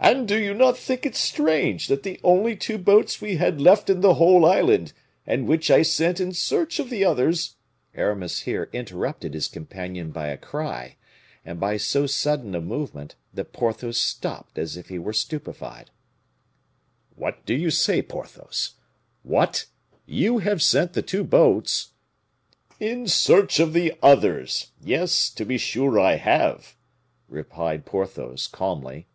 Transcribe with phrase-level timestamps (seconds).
[0.00, 3.88] "And do you not think it strange that the two only boats we had left
[3.88, 4.92] in the whole island,
[5.24, 7.54] and which I sent in search of the others"
[7.94, 10.96] Aramis here interrupted his companion by a cry,
[11.44, 15.90] and by so sudden a movement, that Porthos stopped as if he were stupefied.
[17.14, 18.74] "What do you say, Porthos?
[19.22, 19.66] What!
[20.06, 21.92] You have sent the two boats"
[22.90, 24.72] "In search of the others!
[24.82, 26.76] Yes, to be sure I have,"
[27.28, 29.06] replied Porthos, calmly.